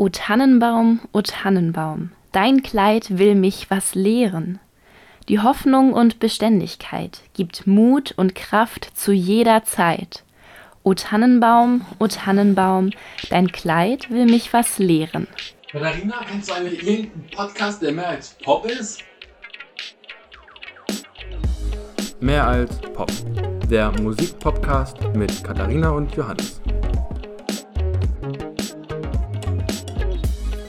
[0.00, 4.58] O Tannenbaum, o Tannenbaum, dein Kleid will mich was lehren.
[5.28, 10.24] Die Hoffnung und Beständigkeit gibt Mut und Kraft zu jeder Zeit.
[10.84, 12.92] O Tannenbaum, o Tannenbaum,
[13.28, 15.28] dein Kleid will mich was lehren.
[15.70, 19.04] Katharina, kennst du eigentlich irgendeinen Podcast, der mehr als Pop ist?
[22.20, 23.12] Mehr als Pop.
[23.68, 26.62] Der Musikpodcast mit Katharina und Johannes.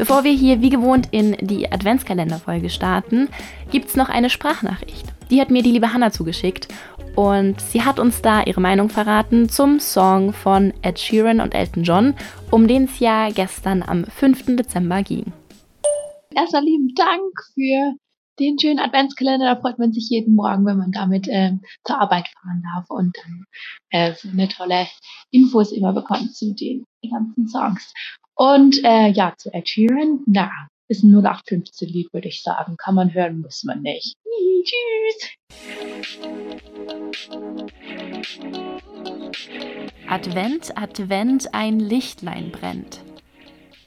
[0.00, 3.28] Bevor wir hier wie gewohnt in die Adventskalenderfolge starten,
[3.70, 5.04] gibt es noch eine Sprachnachricht.
[5.30, 6.68] Die hat mir die liebe Hannah zugeschickt
[7.16, 11.84] und sie hat uns da ihre Meinung verraten zum Song von Ed Sheeran und Elton
[11.84, 12.14] John,
[12.50, 14.56] um den es ja gestern am 5.
[14.56, 15.34] Dezember ging.
[16.34, 17.94] Erstmal lieben Dank für
[18.38, 19.54] den schönen Adventskalender.
[19.54, 21.52] Da freut man sich jeden Morgen, wenn man damit äh,
[21.84, 23.44] zur Arbeit fahren darf und dann
[23.90, 24.86] äh, so eine tolle
[25.30, 27.92] Infos immer bekommt zu den ganzen Songs.
[28.40, 30.50] Und äh, ja, zu Ed Sheeran, na,
[30.88, 32.78] ist ein 0815 Lied, würde ich sagen.
[32.78, 34.16] Kann man hören, muss man nicht.
[34.64, 35.28] Tschüss.
[40.08, 43.00] Advent, Advent, ein Lichtlein brennt.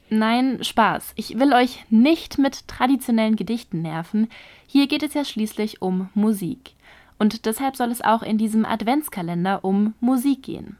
[0.08, 1.14] Nein, Spaß.
[1.16, 4.28] Ich will euch nicht mit traditionellen Gedichten nerven.
[4.68, 6.74] Hier geht es ja schließlich um Musik.
[7.18, 10.76] Und deshalb soll es auch in diesem Adventskalender um Musik gehen.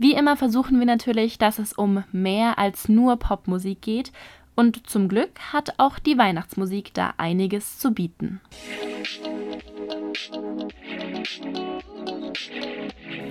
[0.00, 4.12] Wie immer versuchen wir natürlich, dass es um mehr als nur Popmusik geht
[4.56, 8.40] und zum Glück hat auch die Weihnachtsmusik da einiges zu bieten.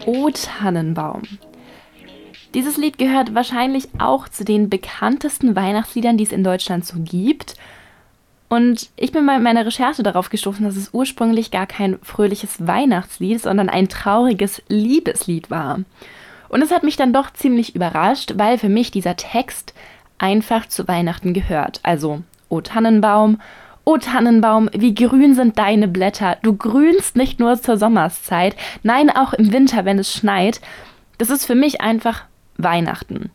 [0.06, 1.24] O Tannenbaum.
[2.54, 7.56] Dieses Lied gehört wahrscheinlich auch zu den bekanntesten Weihnachtsliedern, die es in Deutschland so gibt.
[8.48, 13.42] Und ich bin bei meiner Recherche darauf gestoßen, dass es ursprünglich gar kein fröhliches Weihnachtslied,
[13.42, 15.80] sondern ein trauriges Liebeslied war.
[16.50, 19.74] Und es hat mich dann doch ziemlich überrascht, weil für mich dieser Text
[20.18, 21.80] einfach zu Weihnachten gehört.
[21.84, 23.40] Also, O Tannenbaum,
[23.86, 26.38] O Tannenbaum, wie grün sind deine Blätter.
[26.42, 30.60] Du grünst nicht nur zur Sommerszeit, nein, auch im Winter, wenn es schneit.
[31.18, 32.24] Das ist für mich einfach
[32.58, 33.32] Weihnachten.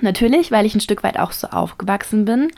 [0.00, 2.50] Natürlich, weil ich ein Stück weit auch so aufgewachsen bin,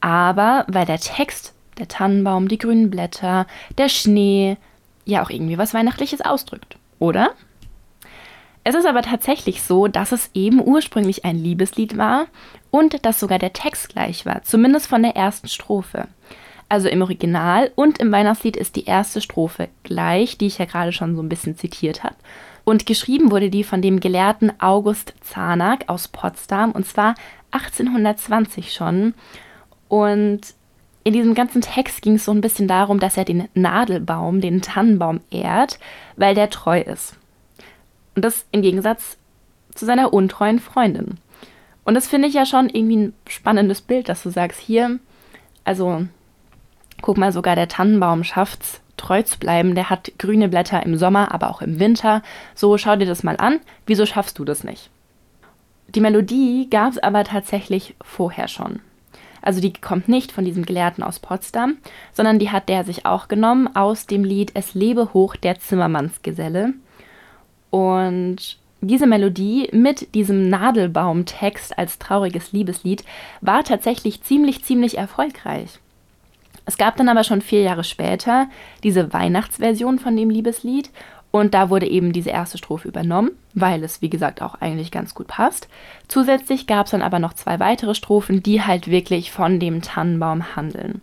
[0.00, 3.46] aber weil der Text, der Tannenbaum, die grünen Blätter,
[3.76, 4.56] der Schnee,
[5.04, 7.30] ja auch irgendwie was Weihnachtliches ausdrückt, oder?
[8.62, 12.26] Es ist aber tatsächlich so, dass es eben ursprünglich ein Liebeslied war
[12.70, 16.08] und dass sogar der Text gleich war, zumindest von der ersten Strophe.
[16.68, 20.92] Also im Original und im Weihnachtslied ist die erste Strophe gleich, die ich ja gerade
[20.92, 22.14] schon so ein bisschen zitiert habe.
[22.64, 27.14] Und geschrieben wurde die von dem Gelehrten August Zarnack aus Potsdam und zwar
[27.50, 29.14] 1820 schon.
[29.88, 30.40] Und
[31.02, 34.62] in diesem ganzen Text ging es so ein bisschen darum, dass er den Nadelbaum, den
[34.62, 35.78] Tannenbaum ehrt,
[36.16, 37.16] weil der treu ist.
[38.20, 39.16] Und das im Gegensatz
[39.74, 41.16] zu seiner untreuen Freundin.
[41.84, 44.98] Und das finde ich ja schon irgendwie ein spannendes Bild, dass du sagst, hier,
[45.64, 46.04] also
[47.00, 49.74] guck mal, sogar der Tannenbaum schafft's, treu zu bleiben.
[49.74, 52.22] Der hat grüne Blätter im Sommer, aber auch im Winter.
[52.54, 53.58] So, schau dir das mal an.
[53.86, 54.90] Wieso schaffst du das nicht?
[55.88, 58.80] Die Melodie gab es aber tatsächlich vorher schon.
[59.40, 61.78] Also die kommt nicht von diesem Gelehrten aus Potsdam,
[62.12, 66.74] sondern die hat der sich auch genommen aus dem Lied Es lebe hoch der Zimmermannsgeselle.
[67.70, 73.04] Und diese Melodie mit diesem Nadelbaumtext als trauriges Liebeslied
[73.40, 75.78] war tatsächlich ziemlich, ziemlich erfolgreich.
[76.66, 78.48] Es gab dann aber schon vier Jahre später
[78.82, 80.90] diese Weihnachtsversion von dem Liebeslied
[81.30, 85.14] und da wurde eben diese erste Strophe übernommen, weil es, wie gesagt, auch eigentlich ganz
[85.14, 85.68] gut passt.
[86.08, 90.56] Zusätzlich gab es dann aber noch zwei weitere Strophen, die halt wirklich von dem Tannenbaum
[90.56, 91.00] handeln.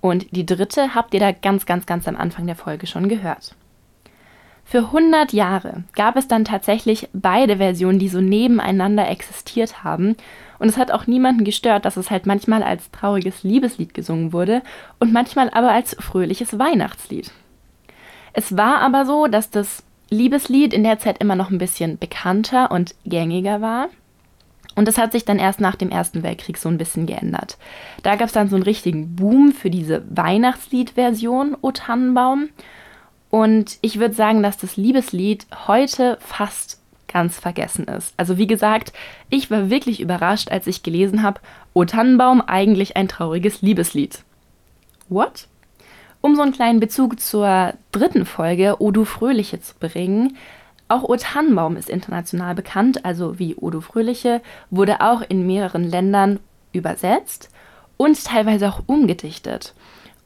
[0.00, 3.54] Und die dritte habt ihr da ganz, ganz, ganz am Anfang der Folge schon gehört.
[4.70, 10.14] Für 100 Jahre gab es dann tatsächlich beide Versionen, die so nebeneinander existiert haben.
[10.58, 14.60] Und es hat auch niemanden gestört, dass es halt manchmal als trauriges Liebeslied gesungen wurde
[14.98, 17.30] und manchmal aber als fröhliches Weihnachtslied.
[18.34, 22.70] Es war aber so, dass das Liebeslied in der Zeit immer noch ein bisschen bekannter
[22.70, 23.88] und gängiger war.
[24.76, 27.56] Und das hat sich dann erst nach dem Ersten Weltkrieg so ein bisschen geändert.
[28.02, 32.50] Da gab es dann so einen richtigen Boom für diese Weihnachtslied-Version O Tannenbaum.
[33.30, 38.14] Und ich würde sagen, dass das Liebeslied heute fast ganz vergessen ist.
[38.16, 38.92] Also wie gesagt,
[39.30, 41.40] ich war wirklich überrascht, als ich gelesen habe,
[41.74, 44.22] O Tannenbaum eigentlich ein trauriges Liebeslied.
[45.08, 45.48] What?
[46.20, 50.36] Um so einen kleinen Bezug zur dritten Folge O du Fröhliche zu bringen,
[50.88, 54.40] auch O Tannenbaum ist international bekannt, also wie O du Fröhliche,
[54.70, 56.40] wurde auch in mehreren Ländern
[56.72, 57.50] übersetzt
[57.98, 59.74] und teilweise auch umgedichtet.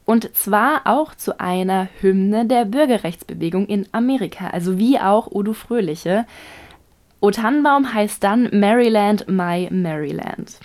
[0.05, 6.25] Und zwar auch zu einer Hymne der Bürgerrechtsbewegung in Amerika, also wie auch Udo Fröhliche.
[7.21, 10.59] O Tannenbaum heißt dann Maryland, My Maryland.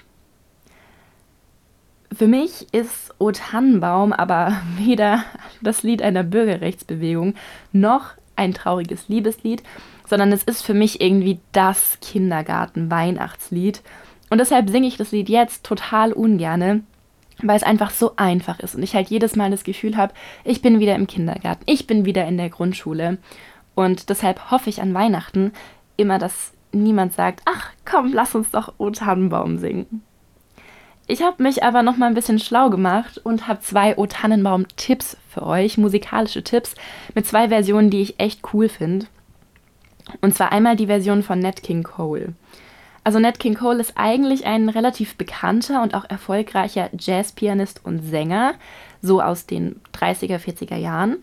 [2.12, 5.24] Für mich ist O Tannenbaum aber weder
[5.60, 7.34] das Lied einer Bürgerrechtsbewegung
[7.72, 9.62] noch ein trauriges Liebeslied,
[10.06, 13.82] sondern es ist für mich irgendwie das Kindergarten-Weihnachtslied.
[14.30, 16.82] Und deshalb singe ich das Lied jetzt total ungerne,
[17.42, 20.14] weil es einfach so einfach ist und ich halt jedes Mal das Gefühl habe,
[20.44, 23.18] ich bin wieder im Kindergarten, ich bin wieder in der Grundschule.
[23.74, 25.52] Und deshalb hoffe ich an Weihnachten
[25.96, 30.02] immer, dass niemand sagt, ach komm, lass uns doch O Tannenbaum singen.
[31.06, 35.16] Ich habe mich aber noch mal ein bisschen schlau gemacht und habe zwei O Tannenbaum-Tipps
[35.30, 36.74] für euch, musikalische Tipps,
[37.14, 39.06] mit zwei Versionen, die ich echt cool finde.
[40.20, 42.34] Und zwar einmal die Version von Nat King Cole.
[43.04, 48.54] Also Nat King Cole ist eigentlich ein relativ bekannter und auch erfolgreicher Jazzpianist und Sänger,
[49.00, 51.16] so aus den 30er, 40er Jahren.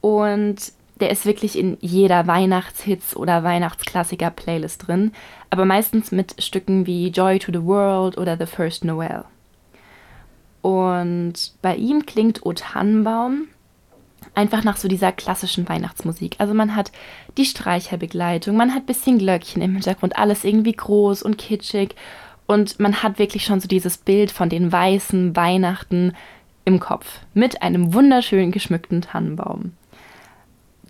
[0.00, 5.12] Und der ist wirklich in jeder Weihnachtshits- oder Weihnachtsklassiker-Playlist drin,
[5.48, 9.24] aber meistens mit Stücken wie Joy to the World oder The First Noel.
[10.62, 13.48] Und bei ihm klingt O Tannenbaum
[14.34, 16.36] einfach nach so dieser klassischen Weihnachtsmusik.
[16.38, 16.92] Also man hat
[17.36, 21.94] die Streicherbegleitung, man hat ein bisschen Glöckchen im Hintergrund, alles irgendwie groß und kitschig
[22.46, 26.14] und man hat wirklich schon so dieses Bild von den weißen Weihnachten
[26.64, 29.72] im Kopf mit einem wunderschön geschmückten Tannenbaum.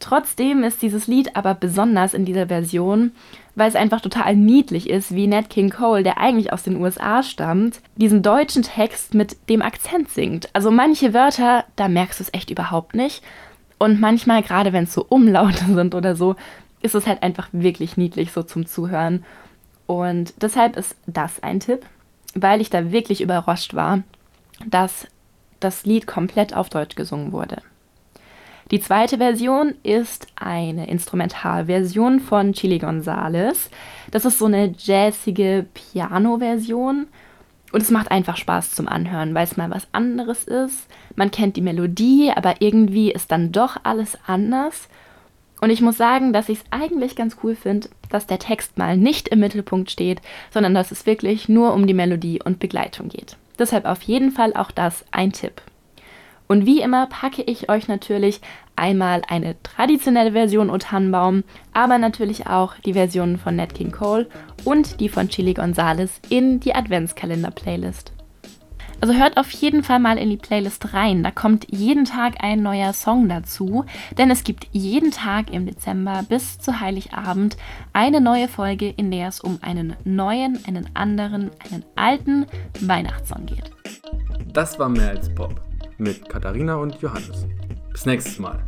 [0.01, 3.13] Trotzdem ist dieses Lied aber besonders in dieser Version,
[3.55, 7.23] weil es einfach total niedlich ist, wie Nat King Cole, der eigentlich aus den USA
[7.23, 10.49] stammt, diesen deutschen Text mit dem Akzent singt.
[10.55, 13.23] Also manche Wörter, da merkst du es echt überhaupt nicht.
[13.79, 16.35] Und manchmal, gerade wenn es so Umlaute sind oder so,
[16.81, 19.25] ist es halt einfach wirklich niedlich so zum Zuhören.
[19.87, 21.85] Und deshalb ist das ein Tipp,
[22.35, 24.03] weil ich da wirklich überrascht war,
[24.67, 25.07] dass
[25.61, 27.61] das Lied komplett auf Deutsch gesungen wurde.
[28.71, 33.69] Die zweite Version ist eine Instrumentalversion von Chili Gonzales.
[34.13, 37.09] Das ist so eine jazzige Piano-Version.
[37.73, 40.87] Und es macht einfach Spaß zum Anhören, weil es mal was anderes ist.
[41.17, 44.89] Man kennt die Melodie, aber irgendwie ist dann doch alles anders.
[45.61, 48.97] Und ich muss sagen, dass ich es eigentlich ganz cool finde, dass der Text mal
[48.97, 50.21] nicht im Mittelpunkt steht,
[50.53, 53.37] sondern dass es wirklich nur um die Melodie und Begleitung geht.
[53.59, 55.61] Deshalb auf jeden Fall auch das ein Tipp.
[56.51, 58.41] Und wie immer packe ich euch natürlich
[58.75, 64.29] einmal eine traditionelle Version O Tannenbaum, aber natürlich auch die Versionen von Nat King Cole
[64.65, 68.11] und die von Chili Gonzales in die Adventskalender-Playlist.
[69.01, 71.23] Also hört auf jeden Fall mal in die Playlist rein.
[71.23, 73.85] Da kommt jeden Tag ein neuer Song dazu,
[74.19, 77.57] denn es gibt jeden Tag im Dezember bis zu Heiligabend
[77.93, 82.47] eine neue Folge, in der es um einen neuen, einen anderen, einen alten
[82.81, 83.71] Weihnachtssong geht.
[84.53, 85.70] Das war mehr als Pop
[86.01, 87.47] mit Katharina und Johannes.
[87.93, 88.63] Bis nächstes Mal.